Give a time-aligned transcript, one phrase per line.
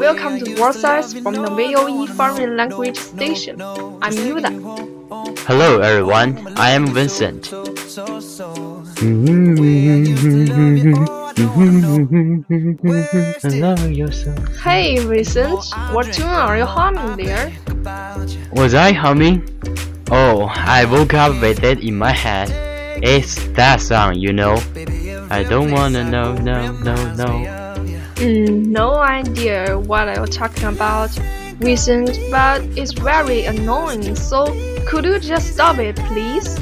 [0.00, 3.60] Welcome to Warsize from the VOE Foreign Language Station.
[3.60, 4.48] I'm Yuda.
[5.40, 7.48] Hello everyone, I am Vincent.
[14.64, 17.52] Hey, Vincent, what tune are you humming there?
[18.52, 19.44] Was I humming?
[20.10, 22.48] Oh, I woke up with it in my head.
[23.04, 24.56] It's that song, you know.
[25.28, 27.60] I don't wanna know, no, no, no.
[28.20, 31.08] Mm, no idea what you're talking about,
[31.58, 34.14] Vincent, but it's very annoying.
[34.14, 34.54] So,
[34.86, 36.58] could you just stop it, please?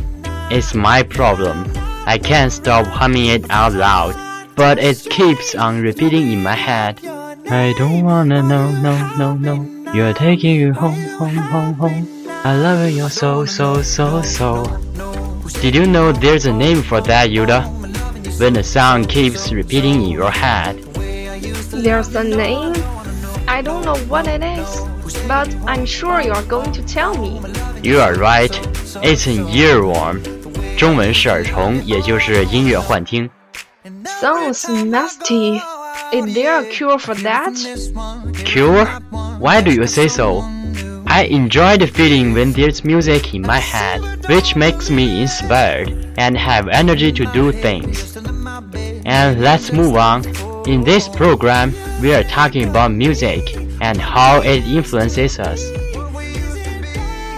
[0.52, 1.68] It's my problem.
[2.06, 4.14] I can't stop humming it out loud,
[4.54, 7.00] but it keeps on repeating in my head.
[7.50, 9.92] I don't wanna know, no, no, no.
[9.92, 12.08] You're taking you home, home, home, home.
[12.44, 14.62] I love you so, so, so, so.
[15.60, 17.66] Did you know there's a name for that, Yuda?
[18.38, 20.87] When the sound keeps repeating in your head.
[21.77, 22.73] There's a name.
[23.47, 24.81] I don't know what it is,
[25.27, 27.41] but I'm sure you're going to tell me.
[27.81, 28.51] You are right.
[29.01, 30.21] It's an earworm.
[30.77, 33.29] 中文是耳虫，也就是音乐幻听。
[34.21, 35.61] Sounds nasty.
[36.11, 37.53] Is there a cure for that?
[38.45, 38.87] Cure?
[39.39, 40.43] Why do you say so?
[41.05, 46.37] I enjoy the feeling when there's music in my head, which makes me inspired and
[46.37, 48.17] have energy to do things.
[49.05, 50.23] And let's move on.
[50.68, 55.64] In this program, we are talking about music and how it influences us.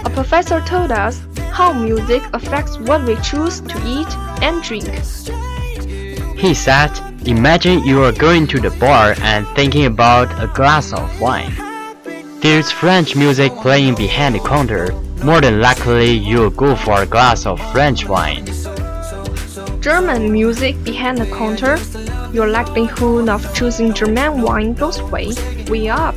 [0.05, 4.11] A professor told us how music affects what we choose to eat
[4.43, 4.91] and drink.
[6.37, 6.91] He said,
[7.25, 11.55] Imagine you are going to the bar and thinking about a glass of wine.
[12.41, 14.93] There's French music playing behind the counter.
[15.23, 18.45] More than likely, you'll go for a glass of French wine.
[19.81, 21.79] German music behind the counter.
[22.33, 25.33] Your likelihood of choosing German wine goes way,
[25.69, 26.15] way up.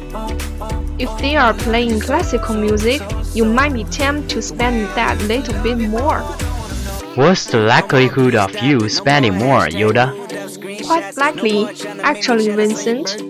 [1.00, 3.01] If they are playing classical music,
[3.34, 6.19] you might be tempted to spend that little bit more.
[7.16, 10.13] What's the likelihood of you spending more, Yuda?
[10.85, 11.68] Quite likely,
[12.02, 13.22] actually, Vincent.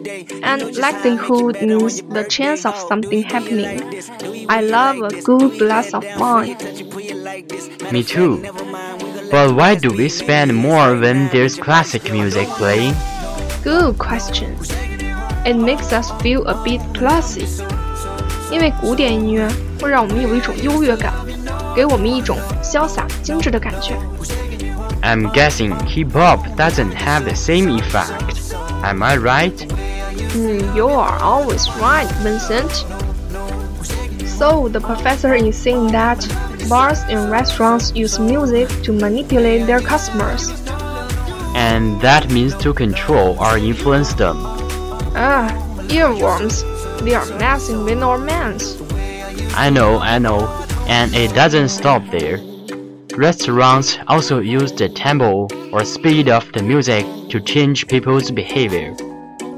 [0.44, 4.02] And likelihood means the chance of something happening.
[4.50, 6.58] I love a good glass of wine.
[7.92, 8.42] Me too.
[9.33, 12.95] But why do we spend more when there's classic music playing?
[13.63, 14.57] Good question.
[15.45, 17.47] It makes us feel a bit classy.
[18.51, 19.47] 因为古典音乐
[19.81, 21.13] 会让我们有一种优越感，
[21.77, 23.95] 给我们一种潇洒精致的感觉。
[25.03, 28.55] I'm guessing hip hop doesn't have the same effect.
[28.83, 29.61] Am I right?
[30.33, 32.85] Hmm, you are always right, Vincent.
[34.27, 36.27] So the professor is saying that
[36.70, 40.50] bars and restaurants use music to manipulate their customers.
[41.56, 44.38] And that means to control or influence them.
[45.16, 45.50] Ah,
[45.90, 46.64] earworms.
[47.04, 48.82] They are messing with our minds.
[49.56, 50.48] I know, I know.
[50.88, 52.40] And it doesn't stop there.
[53.16, 58.96] Restaurants also use the tempo or speed of the music to change people's behavior.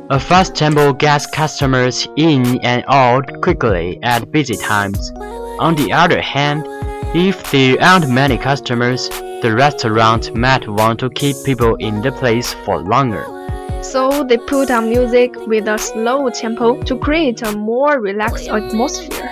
[0.10, 5.12] A fast tempo gets customers in and out quickly at busy times,
[5.60, 6.68] On the other hand,
[7.18, 9.08] if there aren't many customers,
[9.42, 13.26] the restaurant might want to keep people in the place for longer.
[13.82, 19.30] So they put on music with a slow tempo to create a more relaxed atmosphere.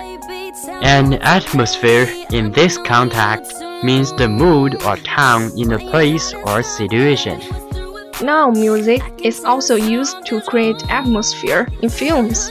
[0.80, 7.38] An atmosphere in this context means the mood or tone in a place or situation.
[8.22, 12.50] Now music is also used to create atmosphere in films.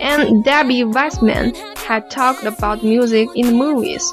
[0.00, 1.54] And Debbie Wiseman
[1.86, 4.10] had talked about music in movies.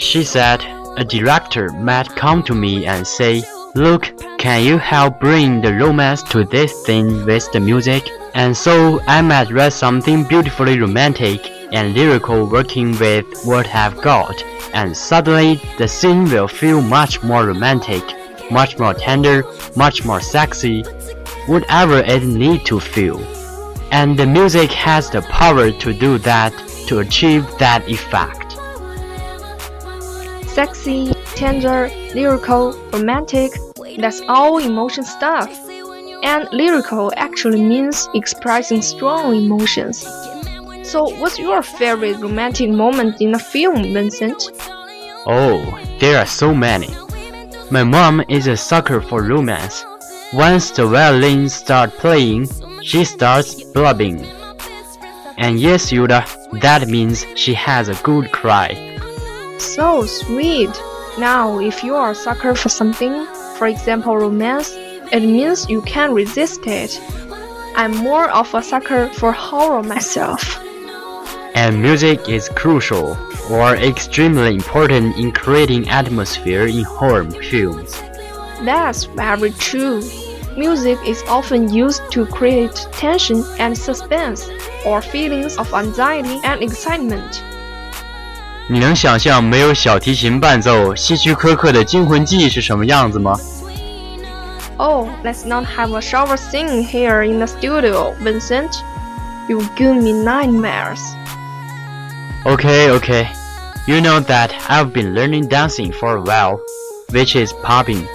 [0.00, 0.64] She said,
[0.96, 3.42] a director might come to me and say,
[3.74, 8.08] Look, can you help bring the romance to this thing with the music?
[8.34, 14.42] And so I might write something beautifully romantic and lyrical working with what I've got,
[14.72, 18.02] and suddenly the scene will feel much more romantic,
[18.50, 19.44] much more tender,
[19.76, 20.82] much more sexy,
[21.46, 23.20] whatever it need to feel.
[23.92, 26.52] And the music has the power to do that,
[26.88, 28.39] to achieve that effect.
[30.60, 33.50] Sexy, tender, lyrical, romantic,
[33.96, 35.48] that's all emotion stuff.
[36.22, 40.06] And lyrical actually means expressing strong emotions.
[40.82, 44.50] So, what's your favorite romantic moment in a film, Vincent?
[45.24, 45.64] Oh,
[45.98, 46.90] there are so many.
[47.70, 49.82] My mom is a sucker for romance.
[50.34, 52.48] Once the violins start playing,
[52.82, 54.26] she starts blubbing.
[55.38, 58.89] And yes, Yuda, that means she has a good cry.
[59.60, 60.70] So sweet.
[61.18, 63.26] Now, if you are a sucker for something,
[63.56, 64.72] for example romance,
[65.12, 66.98] it means you can't resist it.
[67.76, 70.58] I'm more of a sucker for horror myself.
[71.54, 73.18] And music is crucial
[73.50, 78.00] or extremely important in creating atmosphere in horror films.
[78.64, 80.00] That's very true.
[80.56, 84.48] Music is often used to create tension and suspense,
[84.86, 87.44] or feelings of anxiety and excitement.
[88.69, 93.37] 你能想象没有小提琴伴奏、希区柯克的《惊魂记》是什么样子吗？
[94.77, 98.71] Oh, let's not have a shower scene here in the studio, Vincent.
[99.47, 100.99] You give me nightmares.
[102.43, 103.27] Okay, okay.
[103.87, 106.59] You know that I've been learning dancing for a while,
[107.11, 108.07] which is popping.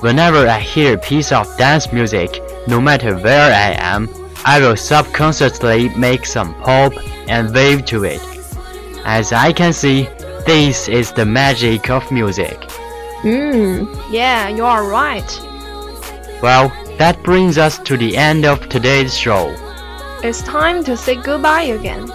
[0.00, 4.08] Whenever I hear a piece of dance music, no matter where I am,
[4.44, 6.94] I will subconsciously make some pop
[7.28, 8.20] and wave to it.
[9.04, 10.08] As I can see,
[10.46, 12.58] this is the magic of music.
[13.22, 15.28] Hmm, yeah, you are right.
[16.42, 19.54] Well, that brings us to the end of today's show.
[20.22, 22.10] It's time to say goodbye again.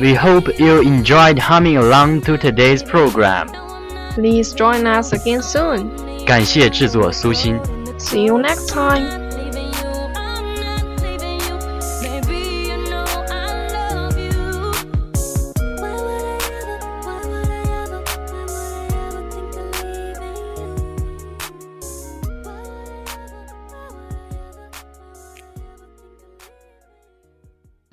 [0.00, 3.48] We hope you enjoyed humming along to today's program.
[4.14, 5.90] Please join us again soon.
[6.24, 7.60] 感谢制作苏欣。
[7.98, 9.25] See you next time.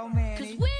[0.00, 0.08] Or.
[0.38, 0.79] Cause we